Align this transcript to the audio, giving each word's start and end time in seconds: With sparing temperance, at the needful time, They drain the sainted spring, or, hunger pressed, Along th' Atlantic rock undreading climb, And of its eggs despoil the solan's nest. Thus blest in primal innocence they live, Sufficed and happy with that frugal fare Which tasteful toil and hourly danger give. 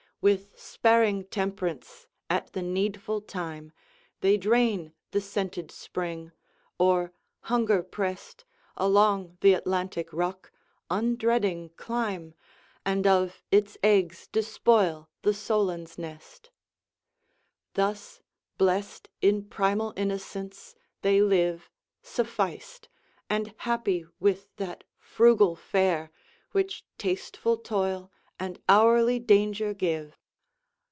With 0.23 0.51
sparing 0.55 1.23
temperance, 1.25 2.05
at 2.29 2.53
the 2.53 2.61
needful 2.61 3.21
time, 3.21 3.71
They 4.19 4.37
drain 4.37 4.93
the 5.09 5.19
sainted 5.19 5.71
spring, 5.71 6.31
or, 6.77 7.11
hunger 7.39 7.81
pressed, 7.81 8.45
Along 8.77 9.37
th' 9.41 9.45
Atlantic 9.57 10.13
rock 10.13 10.51
undreading 10.91 11.69
climb, 11.75 12.35
And 12.85 13.07
of 13.07 13.41
its 13.49 13.79
eggs 13.81 14.27
despoil 14.27 15.09
the 15.23 15.33
solan's 15.33 15.97
nest. 15.97 16.51
Thus 17.73 18.21
blest 18.59 19.09
in 19.23 19.45
primal 19.45 19.91
innocence 19.97 20.75
they 21.01 21.23
live, 21.23 21.67
Sufficed 22.03 22.89
and 23.27 23.55
happy 23.57 24.05
with 24.19 24.55
that 24.57 24.83
frugal 24.99 25.55
fare 25.55 26.11
Which 26.51 26.85
tasteful 26.99 27.57
toil 27.57 28.11
and 28.39 28.59
hourly 28.67 29.19
danger 29.19 29.71
give. 29.71 30.17